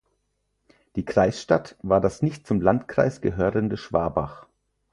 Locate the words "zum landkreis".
2.47-3.21